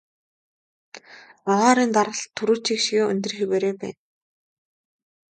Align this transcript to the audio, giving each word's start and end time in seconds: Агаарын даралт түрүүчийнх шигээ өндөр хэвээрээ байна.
Агаарын 1.51 1.89
даралт 1.95 2.29
түрүүчийнх 2.37 2.83
шигээ 2.85 3.09
өндөр 3.13 3.33
хэвээрээ 3.39 3.73
байна. 3.81 3.99